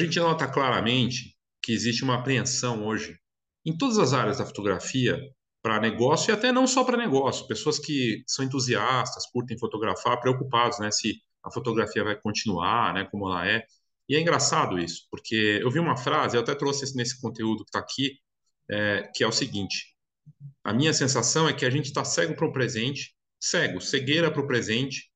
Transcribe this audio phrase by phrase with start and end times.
[0.00, 3.16] gente nota claramente que existe uma apreensão hoje
[3.64, 5.18] em todas as áreas da fotografia
[5.62, 7.46] para negócio e até não só para negócio.
[7.46, 13.28] Pessoas que são entusiastas, curtem fotografar, preocupados, né, se a fotografia vai continuar, né, como
[13.28, 13.64] ela é.
[14.08, 17.68] E é engraçado isso, porque eu vi uma frase, eu até trouxe nesse conteúdo que
[17.68, 18.18] está aqui,
[18.68, 19.94] é, que é o seguinte:
[20.64, 24.42] a minha sensação é que a gente está cego para o presente, cego, cegueira para
[24.42, 25.10] o presente,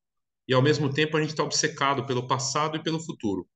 [0.46, 3.48] e ao mesmo tempo a gente está obcecado pelo passado e pelo futuro.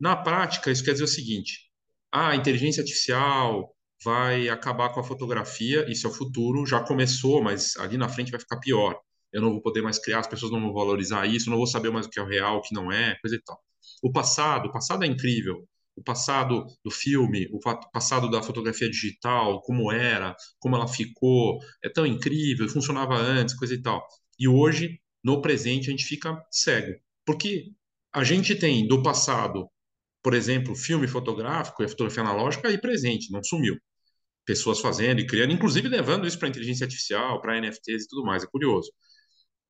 [0.00, 1.70] Na prática, isso quer dizer o seguinte:
[2.12, 7.76] a inteligência artificial vai acabar com a fotografia, isso é o futuro, já começou, mas
[7.76, 8.98] ali na frente vai ficar pior.
[9.32, 11.90] Eu não vou poder mais criar, as pessoas não vão valorizar isso, não vou saber
[11.90, 13.58] mais o que é o real, o que não é, coisa e tal.
[14.02, 15.66] O passado, o passado é incrível.
[15.96, 17.60] O passado do filme, o
[17.92, 23.74] passado da fotografia digital, como era, como ela ficou, é tão incrível, funcionava antes, coisa
[23.74, 24.04] e tal.
[24.38, 26.98] E hoje, no presente, a gente fica cego.
[27.24, 27.72] Porque
[28.12, 29.68] a gente tem do passado,
[30.24, 33.76] por exemplo, filme fotográfico e a fotografia analógica aí presente, não sumiu.
[34.46, 38.42] Pessoas fazendo e criando, inclusive levando isso para inteligência artificial, para NFTs e tudo mais,
[38.42, 38.90] é curioso.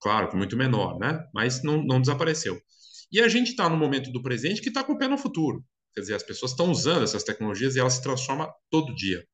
[0.00, 1.26] Claro que muito menor, né?
[1.34, 2.56] Mas não, não desapareceu.
[3.10, 5.64] E a gente está no momento do presente que está com o pé no futuro.
[5.92, 9.24] Quer dizer, as pessoas estão usando essas tecnologias e elas se transformam todo dia.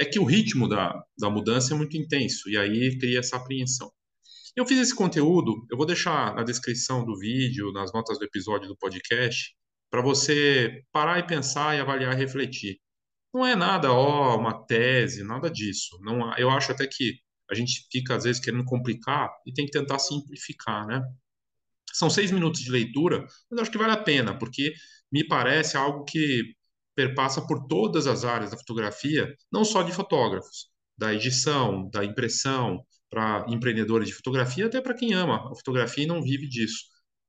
[0.00, 3.92] É que o ritmo da, da mudança é muito intenso e aí cria essa apreensão.
[4.56, 8.68] Eu fiz esse conteúdo, eu vou deixar na descrição do vídeo, nas notas do episódio
[8.68, 9.54] do podcast,
[9.94, 12.80] para você parar e pensar e avaliar e refletir.
[13.32, 15.96] Não é nada, ó, uma tese, nada disso.
[16.02, 19.70] Não, eu acho até que a gente fica, às vezes, querendo complicar e tem que
[19.70, 21.00] tentar simplificar, né?
[21.92, 24.74] São seis minutos de leitura, mas acho que vale a pena, porque
[25.12, 26.42] me parece algo que
[26.96, 32.84] perpassa por todas as áreas da fotografia, não só de fotógrafos, da edição, da impressão,
[33.08, 36.82] para empreendedores de fotografia, até para quem ama a fotografia e não vive disso.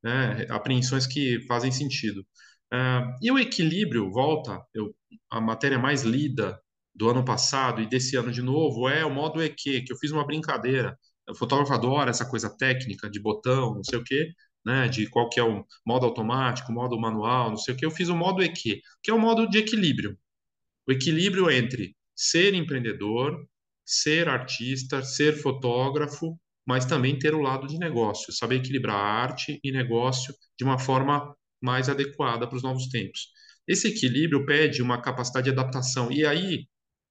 [0.04, 0.48] Né?
[0.50, 2.26] Apreensões que fazem sentido.
[2.74, 4.94] Uh, e o equilíbrio, volta, eu,
[5.30, 6.60] a matéria mais lida
[6.94, 10.12] do ano passado e desse ano de novo é o modo EQ, que eu fiz
[10.12, 10.98] uma brincadeira.
[11.30, 14.32] O fotógrafo adora essa coisa técnica de botão, não sei o quê,
[14.66, 17.92] né, de qual que é o modo automático, modo manual, não sei o que, eu
[17.92, 20.18] fiz o modo EQ, que é o modo de equilíbrio.
[20.88, 23.46] O equilíbrio entre ser empreendedor,
[23.86, 29.72] ser artista, ser fotógrafo, mas também ter o lado de negócio, saber equilibrar arte e
[29.72, 33.30] negócio de uma forma mais adequada para os novos tempos.
[33.68, 36.12] Esse equilíbrio pede uma capacidade de adaptação.
[36.12, 36.68] E aí,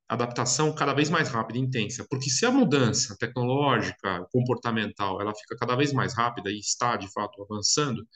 [0.09, 5.57] adaptação cada vez mais rápida e intensa, porque se a mudança tecnológica, comportamental, ela fica
[5.57, 8.07] cada vez mais rápida e está de fato avançando,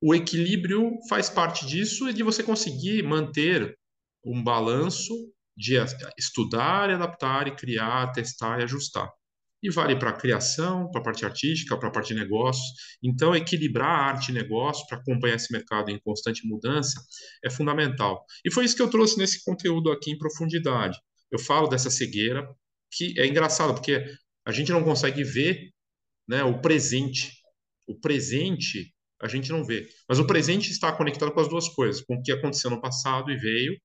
[0.00, 3.76] o equilíbrio faz parte disso e de você conseguir manter
[4.24, 5.12] um balanço
[5.56, 5.74] de
[6.16, 9.10] estudar, adaptar e criar, testar e ajustar
[9.62, 12.64] e vale para a criação, para a parte artística, para a parte de negócios.
[13.02, 17.00] Então, equilibrar arte e negócio para acompanhar esse mercado em constante mudança
[17.44, 18.24] é fundamental.
[18.44, 20.98] E foi isso que eu trouxe nesse conteúdo aqui em profundidade.
[21.30, 22.48] Eu falo dessa cegueira,
[22.90, 24.04] que é engraçado, porque
[24.46, 25.70] a gente não consegue ver
[26.26, 27.32] né, o presente.
[27.86, 29.88] O presente a gente não vê.
[30.08, 33.30] Mas o presente está conectado com as duas coisas, com o que aconteceu no passado
[33.30, 33.76] e veio,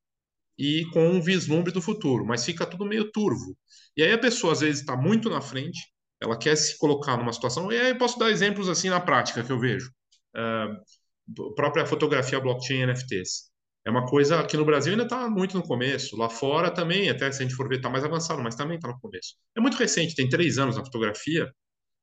[0.57, 3.57] e com um vislumbre do futuro, mas fica tudo meio turvo.
[3.97, 5.79] E aí a pessoa às vezes está muito na frente,
[6.21, 9.43] ela quer se colocar numa situação, e aí eu posso dar exemplos assim na prática
[9.43, 9.91] que eu vejo.
[10.35, 13.51] Uh, própria fotografia blockchain NFTs.
[13.85, 17.29] É uma coisa que no Brasil ainda está muito no começo, lá fora também, até
[17.31, 19.35] se a gente for ver, está mais avançado, mas também está no começo.
[19.57, 21.51] É muito recente, tem três anos na fotografia,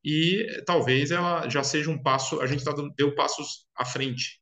[0.05, 4.40] e talvez ela já seja um passo, a gente tá, deu passos à frente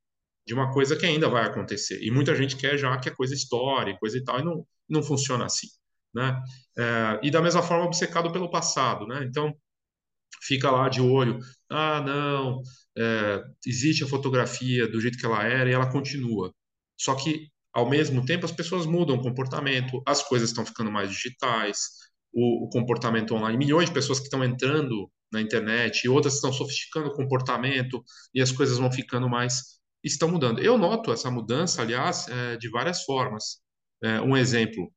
[0.48, 2.02] de uma coisa que ainda vai acontecer.
[2.02, 5.02] E muita gente quer já que é coisa histórica, coisa e tal, e não, não
[5.02, 5.66] funciona assim.
[6.14, 6.42] Né?
[6.78, 9.06] É, e da mesma forma, obcecado pelo passado.
[9.06, 9.26] Né?
[9.28, 9.54] Então,
[10.42, 11.38] fica lá de olho:
[11.68, 12.62] ah, não,
[12.96, 16.50] é, existe a fotografia do jeito que ela era e ela continua.
[16.98, 21.10] Só que, ao mesmo tempo, as pessoas mudam o comportamento, as coisas estão ficando mais
[21.10, 21.88] digitais,
[22.32, 23.58] o, o comportamento online.
[23.58, 28.02] Milhões de pessoas que estão entrando na internet e outras estão sofisticando o comportamento
[28.34, 30.60] e as coisas vão ficando mais estão mudando.
[30.60, 33.60] Eu noto essa mudança, aliás, é, de várias formas.
[34.02, 34.92] É, um exemplo,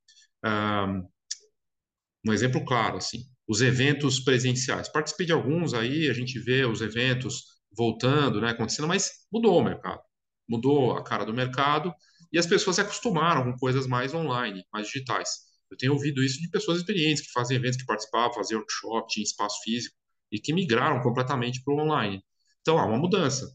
[2.26, 4.90] um exemplo claro, assim, os eventos presenciais.
[4.90, 7.44] Participei de alguns aí, a gente vê os eventos
[7.76, 10.02] voltando, né, acontecendo, mas mudou o mercado,
[10.48, 11.94] mudou a cara do mercado
[12.32, 15.30] e as pessoas se acostumaram com coisas mais online, mais digitais.
[15.70, 19.24] Eu tenho ouvido isso de pessoas experientes que fazem eventos, que participavam, faziam workshop, tinham
[19.24, 19.96] espaço físico
[20.32, 22.24] e que migraram completamente para o online.
[22.62, 23.46] Então há uma mudança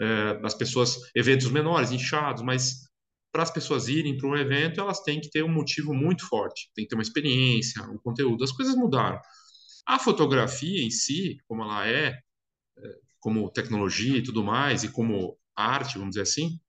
[0.00, 2.84] é, das pessoas, eventos menores, inchados, mas
[3.32, 6.70] para as pessoas irem para um evento, elas têm que ter um motivo muito forte,
[6.74, 8.44] tem que ter uma experiência, um conteúdo.
[8.44, 9.20] As coisas mudaram.
[9.86, 12.16] A fotografia em si, como ela é,
[12.78, 16.60] é como tecnologia e tudo mais, e como arte, vamos dizer assim,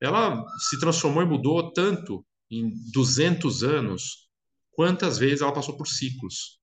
[0.00, 4.28] ela se transformou e mudou tanto em 200 anos,
[4.72, 6.58] quantas vezes ela passou por ciclos.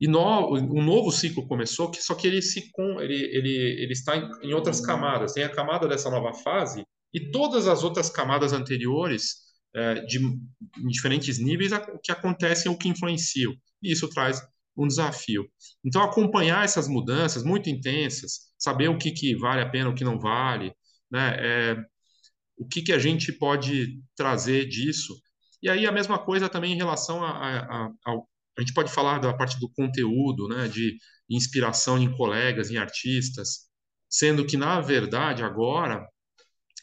[0.00, 2.70] E no, um novo ciclo começou, que só que ele, se,
[3.00, 5.32] ele, ele, ele está em, em outras camadas.
[5.32, 9.36] Tem a camada dessa nova fase e todas as outras camadas anteriores,
[9.74, 11.70] é, de, em diferentes níveis,
[12.02, 13.52] que acontecem ou que influenciam.
[13.82, 14.42] E isso traz
[14.76, 15.46] um desafio.
[15.84, 20.04] Então, acompanhar essas mudanças muito intensas, saber o que, que vale a pena, o que
[20.04, 20.74] não vale,
[21.10, 21.36] né?
[21.38, 21.76] É,
[22.56, 25.14] o que, que a gente pode trazer disso.
[25.62, 28.92] E aí a mesma coisa também em relação a, a, a, ao a gente pode
[28.92, 30.96] falar da parte do conteúdo, né, de
[31.28, 33.68] inspiração em colegas, em artistas,
[34.08, 36.06] sendo que, na verdade, agora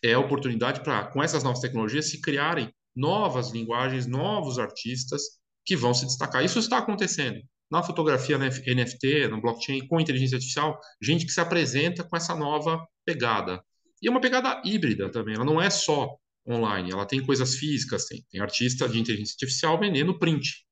[0.04, 5.22] é a oportunidade para, com essas novas tecnologias, se criarem novas linguagens, novos artistas
[5.66, 6.44] que vão se destacar.
[6.44, 7.40] Isso está acontecendo.
[7.70, 12.86] Na fotografia NFT, no blockchain, com inteligência artificial, gente que se apresenta com essa nova
[13.06, 13.64] pegada.
[14.02, 16.10] E é uma pegada híbrida também, ela não é só
[16.46, 20.66] online, ela tem coisas físicas, tem, tem artista de inteligência artificial vendendo print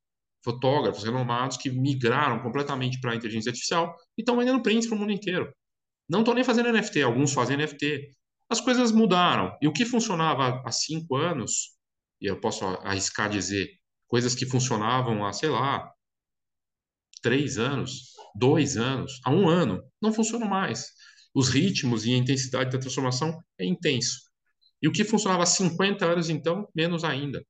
[0.44, 5.00] fotógrafos renomados que migraram completamente para a inteligência artificial e estão vendendo prints para o
[5.00, 5.54] mundo inteiro.
[6.10, 8.10] Não estão nem fazendo NFT, alguns fazem NFT.
[8.50, 9.56] As coisas mudaram.
[9.62, 11.76] E o que funcionava há cinco anos,
[12.20, 13.70] e eu posso arriscar dizer,
[14.08, 15.92] coisas que funcionavam há, sei lá,
[17.22, 20.88] três anos, dois anos, há um ano, não funcionam mais.
[21.34, 24.30] Os ritmos e a intensidade da transformação é intenso.
[24.82, 27.46] E o que funcionava há 50 anos, então, menos ainda.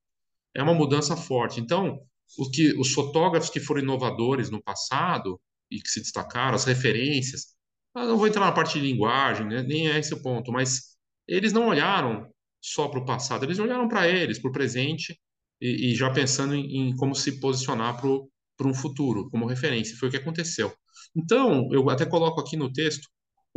[0.54, 1.62] É uma mudança forte.
[1.62, 2.00] Então,
[2.38, 5.40] o que os fotógrafos que foram inovadores no passado
[5.72, 7.56] e que se destacaram, as referências,
[7.96, 9.62] eu não vou entrar na parte de linguagem, né?
[9.64, 10.96] nem é esse o ponto, mas
[11.28, 12.30] eles não olharam
[12.62, 15.20] só para o passado, eles olharam para eles, para o presente
[15.62, 19.98] e, e, já pensando em, em como se posicionar para um futuro, como referência.
[19.98, 20.74] Foi o que aconteceu.
[21.16, 23.08] Então, eu até coloco aqui no texto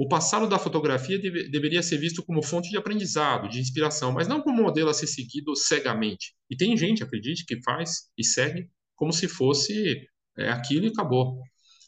[0.02, 4.26] o passado da fotografia deve, deveria ser visto como fonte de aprendizado, de inspiração, mas
[4.26, 6.34] não como modelo a ser seguido cegamente.
[6.50, 10.04] E tem gente, acredite, que faz e segue como se fosse
[10.36, 11.40] é, aquilo e acabou.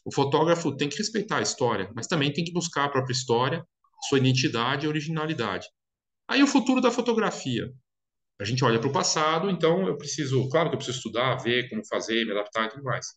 [0.05, 3.67] O fotógrafo tem que respeitar a história, mas também tem que buscar a própria história,
[4.07, 5.67] sua identidade e originalidade.
[6.25, 7.69] Aí o futuro da fotografia.
[8.39, 11.67] A gente olha para o passado, então eu preciso, claro que eu preciso estudar, ver
[11.67, 13.07] como fazer, me adaptar e tudo mais.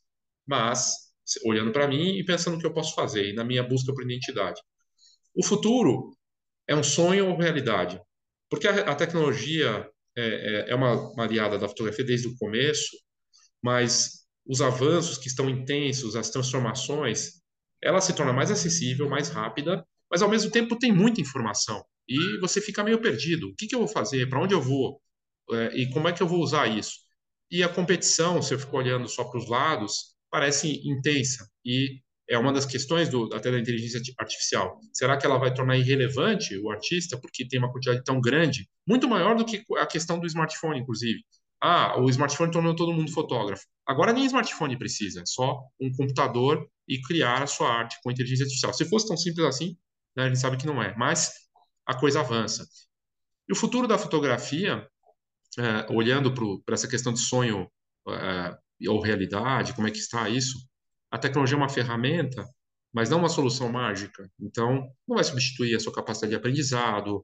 [0.44, 0.92] Mas
[1.44, 4.02] olhando para mim e pensando o que eu posso fazer e na minha busca por
[4.02, 4.60] identidade.
[5.38, 6.10] O futuro
[6.66, 8.00] é um sonho ou realidade?
[8.50, 12.96] Porque a, a tecnologia é, é, é uma, aliada da fotografia desde o começo,
[13.62, 17.34] mas os avanços que estão intensos, as transformações,
[17.80, 22.40] ela se torna mais acessível, mais rápida, mas ao mesmo tempo tem muita informação e
[22.40, 23.46] você fica meio perdido.
[23.46, 24.28] O que, que eu vou fazer?
[24.28, 25.00] Para onde eu vou?
[25.52, 26.94] É, e como é que eu vou usar isso?
[27.48, 32.38] E a competição, se eu fico olhando só para os lados, parece intensa e é
[32.38, 34.78] uma das questões do, até da inteligência artificial.
[34.92, 39.08] Será que ela vai tornar irrelevante o artista porque tem uma quantidade tão grande, muito
[39.08, 41.20] maior do que a questão do smartphone, inclusive?
[41.60, 43.64] Ah, o smartphone tornou todo mundo fotógrafo.
[43.86, 48.72] Agora nem smartphone precisa, só um computador e criar a sua arte com inteligência artificial.
[48.74, 49.76] Se fosse tão simples assim,
[50.14, 51.32] né, a gente sabe que não é, mas
[51.86, 52.68] a coisa avança.
[53.48, 54.86] E o futuro da fotografia,
[55.58, 56.32] é, olhando
[56.64, 57.68] para essa questão de sonho
[58.08, 60.67] é, ou realidade, como é que está isso,
[61.10, 62.46] a tecnologia é uma ferramenta,
[62.92, 64.30] mas não uma solução mágica.
[64.40, 67.22] Então, não vai substituir a sua capacidade de aprendizado,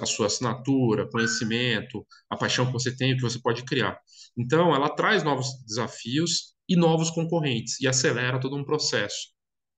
[0.00, 3.98] a sua assinatura, conhecimento, a paixão que você tem, o que você pode criar.
[4.36, 9.28] Então, ela traz novos desafios e novos concorrentes e acelera todo um processo.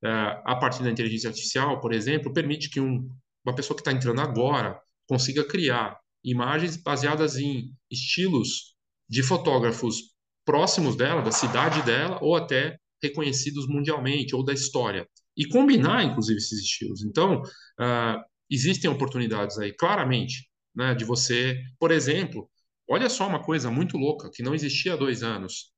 [0.05, 0.09] É,
[0.45, 3.09] a partir da inteligência artificial, por exemplo, permite que um,
[3.45, 8.75] uma pessoa que está entrando agora consiga criar imagens baseadas em estilos
[9.09, 15.47] de fotógrafos próximos dela, da cidade dela, ou até reconhecidos mundialmente ou da história e
[15.47, 17.05] combinar, inclusive, esses estilos.
[17.05, 22.49] Então, uh, existem oportunidades aí, claramente, né, de você, por exemplo,
[22.89, 25.73] olha só uma coisa muito louca que não existia há dois anos,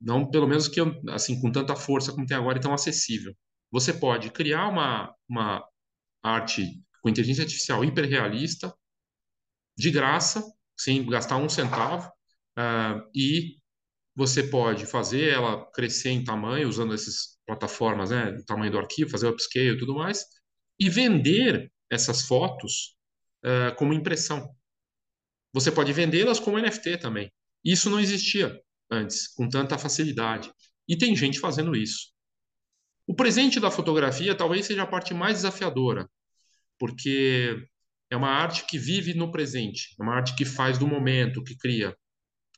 [0.00, 3.34] não, pelo menos que assim com tanta força como tem agora e tão acessível.
[3.70, 5.64] Você pode criar uma, uma
[6.22, 8.72] arte com inteligência artificial hiperrealista,
[9.76, 10.42] de graça,
[10.76, 12.08] sem gastar um centavo,
[12.58, 13.57] uh, e
[14.18, 19.28] você pode fazer ela crescer em tamanho usando essas plataformas, né, tamanho do arquivo, fazer
[19.28, 20.24] upscale e tudo mais,
[20.76, 22.96] e vender essas fotos
[23.44, 24.52] uh, como impressão.
[25.54, 27.32] Você pode vendê-las como NFT também.
[27.64, 28.60] Isso não existia
[28.90, 30.52] antes, com tanta facilidade.
[30.88, 32.08] E tem gente fazendo isso.
[33.06, 36.10] O presente da fotografia talvez seja a parte mais desafiadora,
[36.76, 37.56] porque
[38.10, 41.56] é uma arte que vive no presente, é uma arte que faz do momento, que
[41.56, 41.96] cria.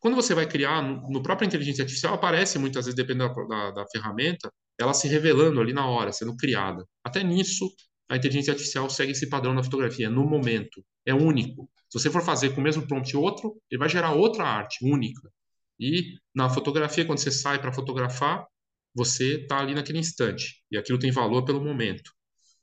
[0.00, 3.87] Quando você vai criar, no, próprio inteligência artificial, aparece muitas vezes, dependendo da, da, da,
[3.88, 6.87] ferramenta, ela se revelando ali na hora, sendo criada.
[7.04, 7.71] Até nisso,
[8.09, 10.83] a inteligência artificial segue esse padrão na fotografia, no momento.
[11.04, 11.71] É único.
[11.90, 15.30] Se você for fazer com o mesmo prompt outro, ele vai gerar outra arte única.
[15.78, 18.47] E na fotografia, quando você sai para fotografar,
[18.95, 20.62] você está ali naquele instante.
[20.71, 22.11] E aquilo tem valor pelo momento.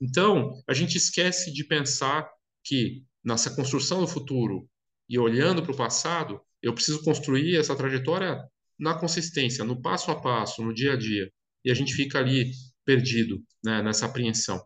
[0.00, 2.28] Então, a gente esquece de pensar
[2.64, 4.68] que nessa construção do futuro
[5.08, 8.42] e olhando para o passado, eu preciso construir essa trajetória
[8.78, 11.30] na consistência, no passo a passo, no dia a dia.
[11.64, 12.52] E a gente fica ali
[12.84, 14.56] perdido né, nessa apreensão.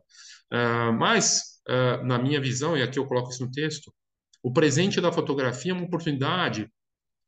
[0.52, 3.92] Uh, mas, uh, na minha visão, e aqui eu coloco isso no texto,
[4.42, 6.68] o presente da fotografia é uma oportunidade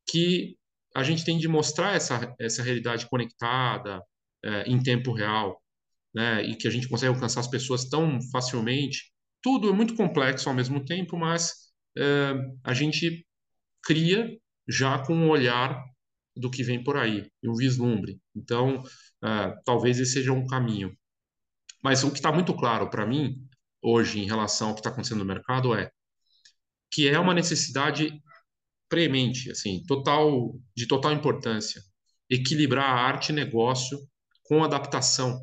[0.08, 0.56] que
[0.94, 5.60] a gente tem de mostrar essa, essa realidade conectada, uh, em tempo real,
[6.14, 9.10] né, e que a gente consegue alcançar as pessoas tão facilmente.
[9.42, 11.64] Tudo é muito complexo ao mesmo tempo, mas
[12.64, 13.24] a gente
[13.84, 14.28] cria
[14.68, 15.82] já com um olhar
[16.36, 18.20] do que vem por aí, um vislumbre.
[18.34, 20.96] Então, uh, talvez esse seja um caminho.
[21.82, 23.46] Mas o que está muito claro para mim,
[23.80, 25.90] hoje, em relação ao que está acontecendo no mercado, é
[26.90, 28.12] que é uma necessidade
[28.88, 31.82] premente, assim, total, de total importância,
[32.30, 33.98] equilibrar a arte e negócio
[34.44, 35.40] com adaptação,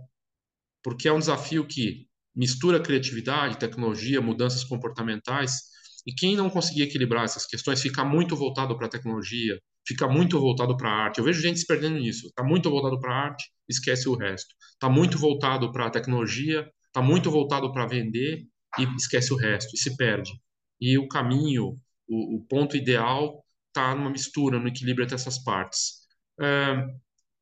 [0.84, 5.71] porque é um desafio que mistura criatividade, tecnologia, mudanças comportamentais,
[6.06, 10.40] e quem não conseguir equilibrar essas questões fica muito voltado para a tecnologia, fica muito
[10.40, 11.20] voltado para a arte.
[11.20, 12.28] Eu vejo gente se perdendo nisso.
[12.28, 14.54] Está muito voltado para a arte, esquece o resto.
[14.74, 18.46] Está muito voltado para a tecnologia, está muito voltado para vender
[18.80, 20.32] e esquece o resto, e se perde.
[20.80, 21.78] E o caminho,
[22.08, 26.02] o, o ponto ideal está numa mistura, no equilíbrio entre essas partes.
[26.40, 26.88] É,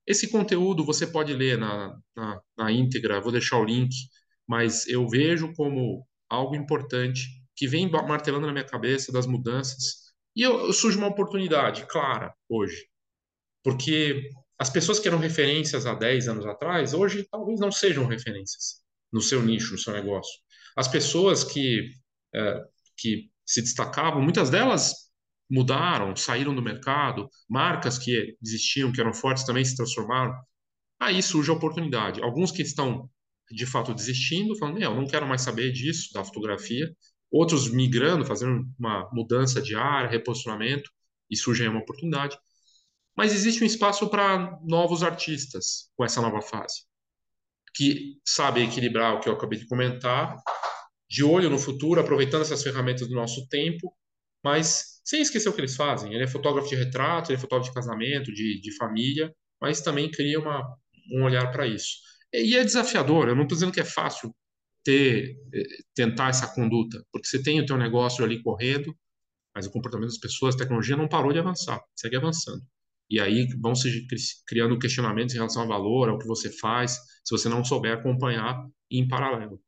[0.05, 3.93] esse conteúdo você pode ler na, na, na íntegra, vou deixar o link,
[4.47, 10.13] mas eu vejo como algo importante que vem martelando na minha cabeça das mudanças.
[10.33, 12.87] E eu, eu surge uma oportunidade clara hoje.
[13.61, 18.81] Porque as pessoas que eram referências há 10 anos atrás, hoje talvez não sejam referências
[19.11, 20.39] no seu nicho, no seu negócio.
[20.73, 21.91] As pessoas que,
[22.33, 22.63] é,
[22.95, 24.93] que se destacavam, muitas delas
[25.51, 30.33] mudaram, saíram do mercado, marcas que existiam, que eram fortes, também se transformaram.
[30.97, 32.21] Aí surge a oportunidade.
[32.21, 33.09] Alguns que estão
[33.51, 36.89] de fato desistindo, falando, não, não quero mais saber disso, da fotografia,
[37.31, 40.89] outros migrando, fazendo uma mudança de área, reposicionamento,
[41.29, 42.37] e surge aí uma oportunidade.
[43.15, 46.83] Mas existe um espaço para novos artistas com essa nova fase,
[47.75, 50.35] que sabem equilibrar o que eu acabei de comentar,
[51.09, 53.93] de olho no futuro, aproveitando essas ferramentas do nosso tempo,
[54.43, 56.13] mas sem esquecer o que eles fazem.
[56.13, 60.09] Ele é fotógrafo de retrato, ele é fotógrafo de casamento, de, de família, mas também
[60.09, 60.63] cria uma,
[61.11, 61.97] um olhar para isso.
[62.31, 64.33] E é desafiador, eu não estou dizendo que é fácil
[64.89, 68.95] ter, eh, tentar essa conduta, porque você tem o teu negócio ali correndo,
[69.55, 72.63] mas o comportamento das pessoas, a tecnologia não parou de avançar, segue avançando.
[73.09, 74.07] E aí vão se
[74.47, 76.93] criando questionamentos em relação ao valor, ao que você faz,
[77.23, 78.55] se você não souber acompanhar
[78.89, 79.61] em paralelo.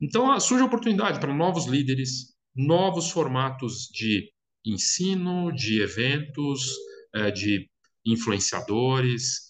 [0.00, 4.32] Então surge a oportunidade para novos líderes, novos formatos de
[4.64, 6.68] ensino, de eventos,
[7.14, 7.70] eh, de
[8.04, 9.42] influenciadores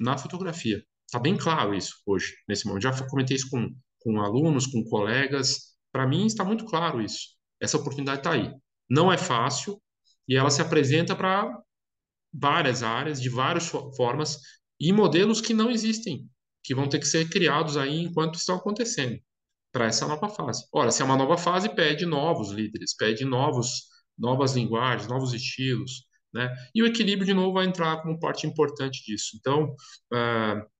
[0.00, 0.84] na fotografia.
[1.06, 2.82] Está bem claro isso hoje, nesse momento.
[2.82, 3.72] Já comentei isso com
[4.06, 5.74] com alunos, com colegas.
[5.90, 7.30] Para mim está muito claro isso.
[7.60, 8.52] Essa oportunidade está aí.
[8.88, 9.82] Não é fácil
[10.28, 11.60] e ela se apresenta para
[12.32, 14.38] várias áreas, de várias formas
[14.78, 16.28] e modelos que não existem,
[16.62, 19.18] que vão ter que ser criados aí enquanto estão acontecendo
[19.72, 20.64] para essa nova fase.
[20.72, 26.06] Ora, se é uma nova fase, pede novos líderes, pede novos, novas linguagens, novos estilos,
[26.32, 26.54] né?
[26.74, 29.36] E o equilíbrio de novo vai entrar como parte importante disso.
[29.36, 29.74] Então,
[30.12, 30.75] uh,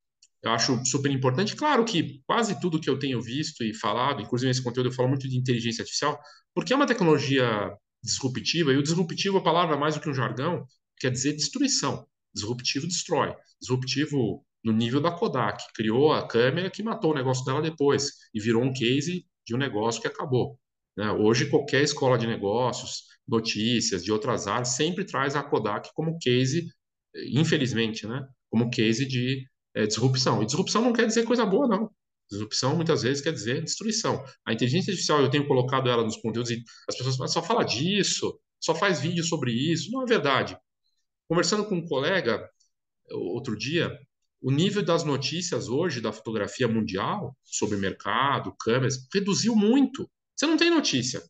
[0.46, 1.56] eu acho super importante.
[1.56, 5.08] Claro que quase tudo que eu tenho visto e falado, inclusive nesse conteúdo eu falo
[5.08, 6.18] muito de inteligência artificial,
[6.54, 7.72] porque é uma tecnologia
[8.02, 10.66] disruptiva, e o disruptivo, a palavra mais do que um jargão,
[10.98, 12.06] quer dizer destruição.
[12.34, 13.34] Disruptivo destrói.
[13.60, 18.40] Disruptivo no nível da Kodak, criou a câmera que matou o negócio dela depois e
[18.40, 20.58] virou um case de um negócio que acabou.
[20.96, 21.10] Né?
[21.12, 26.68] Hoje, qualquer escola de negócios, notícias de outras áreas, sempre traz a Kodak como case,
[27.32, 28.26] infelizmente, né?
[28.50, 29.46] como case de
[29.76, 30.42] é, disrupção.
[30.42, 31.90] E disrupção não quer dizer coisa boa, não.
[32.30, 34.25] Disrupção muitas vezes quer dizer destruição.
[34.45, 38.40] A inteligência artificial, eu tenho colocado ela nos conteúdos e as pessoas só fala disso,
[38.59, 39.92] só faz vídeo sobre isso.
[39.92, 40.56] Não é verdade.
[41.28, 42.49] Conversando com um colega
[43.11, 43.97] outro dia,
[44.40, 50.11] o nível das notícias hoje da fotografia mundial sobre mercado, câmeras, reduziu muito.
[50.35, 51.23] Você não tem notícia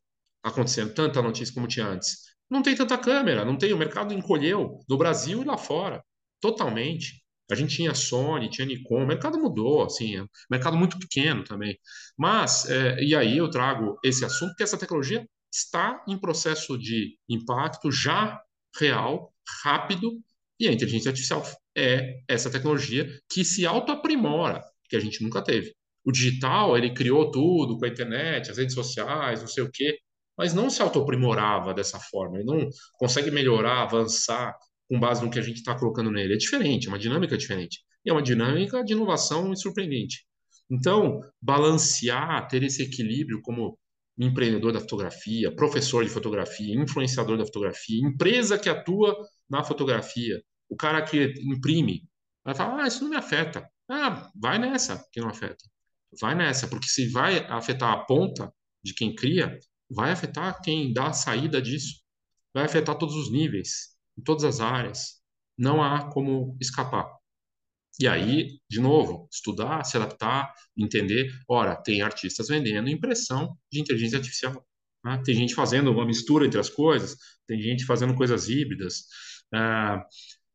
[0.42, 2.18] acontecendo, tanta notícia como tinha antes.
[2.48, 3.72] Não tem tanta câmera, não tem.
[3.72, 6.02] O mercado encolheu no Brasil e lá fora,
[6.40, 7.25] totalmente.
[7.50, 11.44] A gente tinha Sony, tinha Nikon, o mercado mudou, assim, é um mercado muito pequeno
[11.44, 11.78] também.
[12.18, 17.16] Mas, é, e aí eu trago esse assunto, que essa tecnologia está em processo de
[17.28, 18.40] impacto já
[18.78, 20.12] real, rápido,
[20.58, 21.42] e a inteligência artificial
[21.76, 25.74] é essa tecnologia que se autoaprimora, que a gente nunca teve.
[26.04, 29.98] O digital, ele criou tudo com a internet, as redes sociais, não sei o quê,
[30.36, 32.38] mas não se autoaprimorava dessa forma.
[32.38, 34.54] Ele não consegue melhorar, avançar
[34.88, 36.34] com base no que a gente está colocando nele.
[36.34, 37.80] É diferente, é uma dinâmica diferente.
[38.04, 40.24] E é uma dinâmica de inovação surpreendente.
[40.70, 43.78] Então, balancear, ter esse equilíbrio como
[44.18, 49.16] empreendedor da fotografia, professor de fotografia, influenciador da fotografia, empresa que atua
[49.48, 52.08] na fotografia, o cara que imprime,
[52.44, 53.68] vai falar, ah, isso não me afeta.
[53.88, 55.64] Ah, vai nessa que não afeta.
[56.20, 58.52] Vai nessa, porque se vai afetar a ponta
[58.82, 59.58] de quem cria,
[59.90, 62.00] vai afetar quem dá a saída disso.
[62.54, 65.20] Vai afetar todos os níveis, em todas as áreas.
[65.58, 67.10] Não há como escapar.
[67.98, 71.32] E aí, de novo, estudar, se adaptar, entender.
[71.48, 74.66] Ora, tem artistas vendendo impressão de inteligência artificial.
[75.04, 75.22] Né?
[75.24, 79.04] Tem gente fazendo uma mistura entre as coisas, tem gente fazendo coisas híbridas.
[79.54, 80.04] Ah,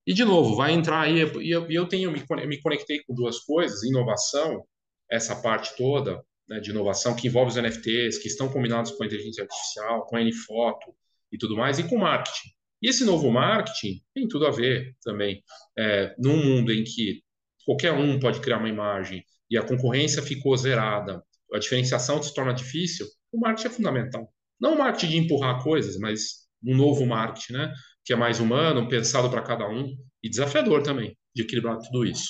[0.05, 1.17] e, de novo, vai entrar aí.
[1.17, 4.63] E eu, eu, tenho me, me conectei com duas coisas: inovação,
[5.09, 9.05] essa parte toda né, de inovação que envolve os NFTs, que estão combinados com a
[9.05, 10.93] inteligência artificial, com a N-Foto
[11.31, 12.49] e tudo mais, e com marketing.
[12.81, 15.43] E esse novo marketing tem tudo a ver também.
[15.77, 17.21] É, num mundo em que
[17.65, 21.23] qualquer um pode criar uma imagem e a concorrência ficou zerada,
[21.53, 24.33] a diferenciação se torna difícil, o marketing é fundamental.
[24.59, 27.73] Não o marketing de empurrar coisas, mas um novo marketing, né?
[28.05, 32.29] Que é mais humano, pensado para cada um e desafiador também de equilibrar tudo isso.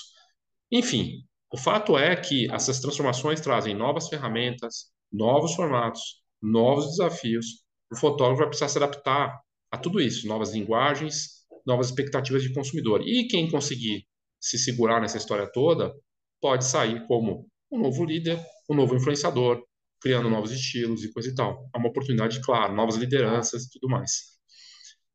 [0.72, 7.64] Enfim, o fato é que essas transformações trazem novas ferramentas, novos formatos, novos desafios.
[7.92, 9.38] O fotógrafo vai precisar se adaptar
[9.72, 13.02] a tudo isso, novas linguagens, novas expectativas de consumidor.
[13.08, 14.06] E quem conseguir
[14.40, 15.94] se segurar nessa história toda,
[16.42, 19.64] pode sair como um novo líder, um novo influenciador,
[20.02, 21.70] criando novos estilos e coisa e tal.
[21.74, 24.32] É uma oportunidade, claro, novas lideranças e tudo mais.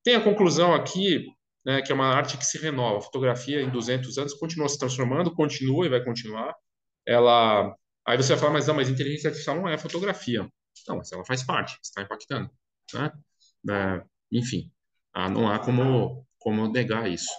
[0.05, 1.27] Tem a conclusão aqui,
[1.65, 2.99] né, que é uma arte que se renova.
[2.99, 6.55] A fotografia, em 200 anos, continua se transformando, continua e vai continuar.
[7.05, 7.75] Ela...
[8.07, 10.49] Aí você vai falar, mas não, mas inteligência artificial não é fotografia.
[10.87, 12.49] Não, mas ela faz parte, está impactando.
[12.95, 13.11] Né?
[13.69, 14.71] É, enfim,
[15.15, 17.31] ah, não há como, como negar isso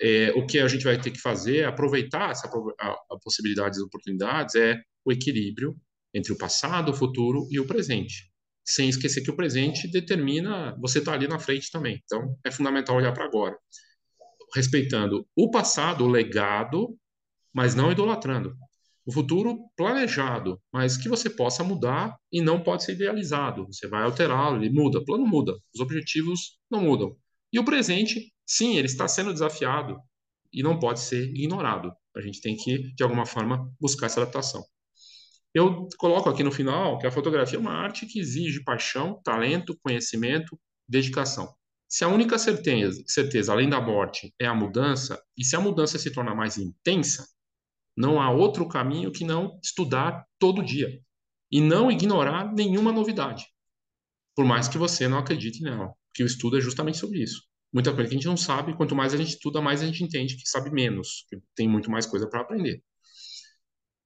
[0.00, 3.78] é, o que a gente vai ter que fazer é aproveitar essa a, a possibilidades
[3.78, 5.76] e oportunidades é o equilíbrio
[6.14, 8.30] entre o passado, o futuro e o presente,
[8.64, 12.00] sem esquecer que o presente determina você está ali na frente também.
[12.04, 13.56] Então é fundamental olhar para agora,
[14.54, 16.96] respeitando o passado, o legado,
[17.52, 18.54] mas não idolatrando.
[19.06, 23.66] O futuro planejado, mas que você possa mudar e não pode ser idealizado.
[23.66, 27.16] Você vai alterá-lo, ele muda, o plano muda, os objetivos não mudam.
[27.52, 29.98] E o presente Sim, ele está sendo desafiado
[30.52, 31.92] e não pode ser ignorado.
[32.16, 34.64] A gente tem que, de alguma forma, buscar essa adaptação.
[35.52, 39.76] Eu coloco aqui no final que a fotografia é uma arte que exige paixão, talento,
[39.82, 41.52] conhecimento, dedicação.
[41.88, 45.98] Se a única certeza, certeza, além da morte, é a mudança, e se a mudança
[45.98, 47.26] se torna mais intensa,
[47.96, 51.00] não há outro caminho que não estudar todo dia
[51.50, 53.46] e não ignorar nenhuma novidade,
[54.34, 57.42] por mais que você não acredite nela, porque o estudo é justamente sobre isso
[57.76, 58.74] muita coisa que a gente não sabe.
[58.74, 61.90] Quanto mais a gente estuda, mais a gente entende que sabe menos, que tem muito
[61.90, 62.82] mais coisa para aprender.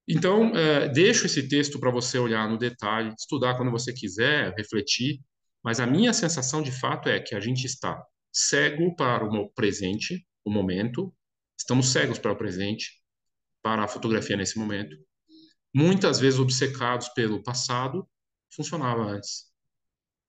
[0.09, 5.20] Então, é, deixo esse texto para você olhar no detalhe, estudar quando você quiser, refletir,
[5.62, 10.26] mas a minha sensação de fato é que a gente está cego para o presente,
[10.44, 11.14] o momento,
[11.57, 13.00] estamos cegos para o presente,
[13.62, 14.96] para a fotografia nesse momento,
[15.75, 18.09] muitas vezes obcecados pelo passado,
[18.55, 19.51] funcionava antes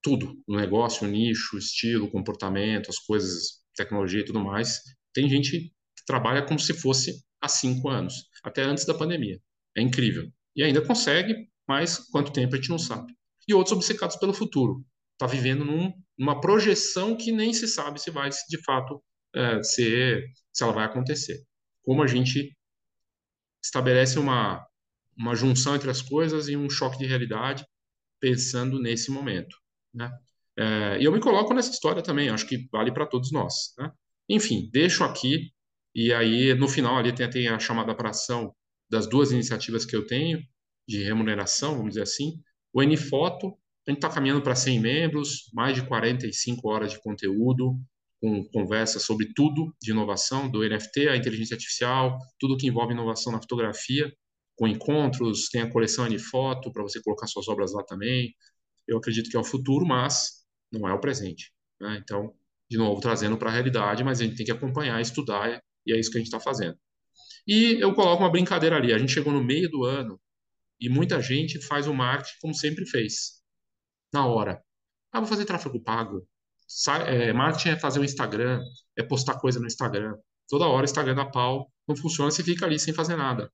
[0.02, 4.82] tudo, o negócio, o nicho, o estilo, o comportamento, as coisas, tecnologia e tudo mais.
[5.13, 5.60] Tem gente
[5.96, 9.39] que trabalha como se fosse há cinco anos, até antes da pandemia.
[9.78, 10.30] É incrível.
[10.56, 13.13] E ainda consegue, mas quanto tempo a gente não sabe.
[13.48, 14.84] E outros obcecados pelo futuro.
[15.13, 19.02] Está vivendo num, numa projeção que nem se sabe se vai, de fato,
[19.36, 21.44] é, ser, se ela vai acontecer.
[21.84, 22.56] Como a gente
[23.63, 24.65] estabelece uma,
[25.17, 27.65] uma junção entre as coisas e um choque de realidade
[28.19, 29.56] pensando nesse momento.
[29.93, 30.12] Né?
[30.58, 33.74] É, e eu me coloco nessa história também, acho que vale para todos nós.
[33.78, 33.91] Né?
[34.30, 35.52] Enfim, deixo aqui,
[35.93, 38.56] e aí no final ali tem, tem a chamada para ação
[38.89, 40.41] das duas iniciativas que eu tenho,
[40.88, 42.41] de remuneração, vamos dizer assim.
[42.74, 43.47] O Nfoto,
[43.88, 47.80] a gente está caminhando para 100 membros, mais de 45 horas de conteúdo,
[48.22, 53.34] com conversas sobre tudo de inovação, do NFT, a inteligência artificial, tudo que envolve inovação
[53.34, 54.14] na fotografia,
[54.56, 58.36] com encontros, tem a coleção Nfoto para você colocar suas obras lá também,
[58.88, 61.52] eu acredito que é o futuro, mas não é o presente.
[61.80, 62.00] Né?
[62.04, 62.34] Então,
[62.70, 66.00] de novo, trazendo para a realidade, mas a gente tem que acompanhar, estudar, e é
[66.00, 66.78] isso que a gente está fazendo.
[67.48, 68.94] E eu coloco uma brincadeira ali.
[68.94, 70.20] A gente chegou no meio do ano
[70.80, 73.42] e muita gente faz o marketing como sempre fez,
[74.14, 74.62] na hora.
[75.12, 76.28] Ah, vou fazer tráfego pago.
[77.08, 78.62] É, marketing é fazer o Instagram,
[78.98, 80.16] é postar coisa no Instagram.
[80.50, 83.52] Toda hora o Instagram dá pau, não funciona, você fica ali sem fazer nada.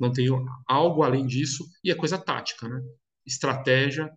[0.00, 2.80] não tenho algo além disso, e é coisa tática, né?
[3.26, 4.10] Estratégia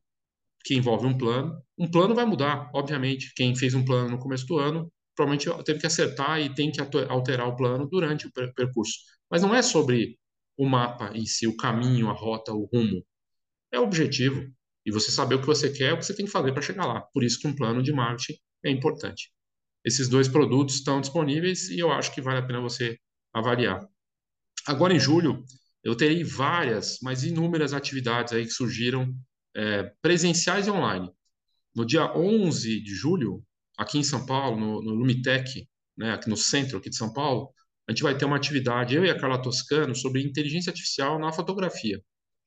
[0.64, 1.62] que envolve um plano.
[1.78, 3.34] Um plano vai mudar, obviamente.
[3.36, 6.80] Quem fez um plano no começo do ano provavelmente teve que acertar e tem que
[7.10, 9.00] alterar o plano durante o percurso.
[9.30, 10.18] Mas não é sobre
[10.58, 13.04] o mapa em si, o caminho, a rota, o rumo.
[13.72, 14.50] É o objetivo.
[14.86, 16.86] E você saber o que você quer, o que você tem que fazer para chegar
[16.86, 17.02] lá.
[17.14, 19.32] Por isso que um plano de marketing é importante.
[19.86, 22.98] Esses dois produtos estão disponíveis e eu acho que vale a pena você
[23.34, 23.88] avaliar.
[24.66, 25.44] Agora em julho,
[25.84, 29.14] eu terei várias, mas inúmeras atividades aí que surgiram
[29.56, 31.10] é, presenciais e online.
[31.76, 33.44] No dia 11 de julho,
[33.78, 37.54] aqui em São Paulo, no, no Lumitec, né, aqui no centro aqui de São Paulo,
[37.88, 41.32] a gente vai ter uma atividade, eu e a Carla Toscano, sobre inteligência artificial na
[41.32, 42.00] fotografia.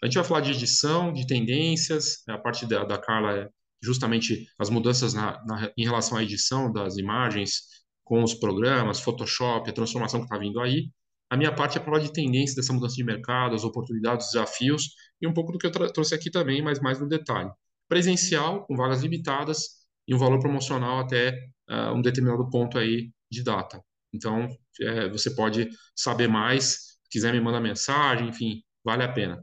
[0.02, 3.48] A gente vai falar de edição, de tendências, a parte da, da Carla é
[3.80, 7.62] justamente as mudanças na, na, em relação à edição das imagens
[8.04, 10.90] com os programas, Photoshop, a transformação que está vindo aí.
[11.30, 14.88] A minha parte é falar de tendência dessa mudança de mercado, as oportunidades, os desafios
[15.20, 17.50] e um pouco do que eu trouxe aqui também, mas mais no detalhe.
[17.88, 21.30] Presencial, com vagas limitadas e um valor promocional até
[21.70, 23.80] uh, um determinado ponto aí de data.
[24.12, 24.48] Então,
[24.80, 29.42] é, você pode saber mais, quiser me mandar mensagem, enfim, vale a pena.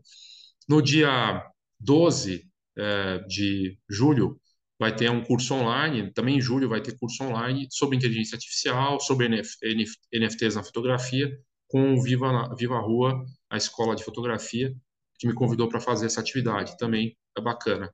[0.69, 1.43] No dia
[1.79, 2.45] 12
[2.77, 4.39] é, de julho,
[4.79, 8.99] vai ter um curso online, também em julho vai ter curso online sobre inteligência artificial,
[8.99, 11.27] sobre NF, NF, NFTs na fotografia,
[11.67, 14.71] com o Viva, Viva Rua, a escola de fotografia,
[15.17, 16.77] que me convidou para fazer essa atividade.
[16.77, 17.91] Também é bacana.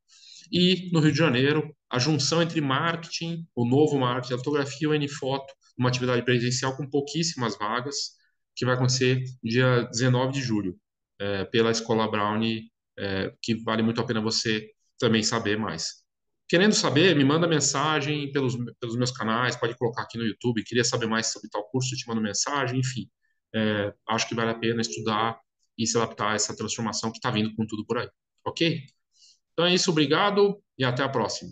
[0.51, 4.87] E no Rio de Janeiro, a junção entre marketing, o novo marketing da fotografia e
[4.87, 7.95] o NFoto, uma atividade presencial com pouquíssimas vagas,
[8.53, 10.77] que vai acontecer dia 19 de julho,
[11.19, 16.03] é, pela Escola Brownie, é, que vale muito a pena você também saber mais.
[16.47, 20.83] Querendo saber, me manda mensagem pelos, pelos meus canais, pode colocar aqui no YouTube, queria
[20.83, 23.09] saber mais sobre tal curso, te mando mensagem, enfim
[23.55, 25.39] é, acho que vale a pena estudar
[25.77, 28.09] e se adaptar a essa transformação que está vindo com tudo por aí.
[28.45, 28.85] Ok?
[29.53, 31.51] Então é isso, obrigado e até a próxima.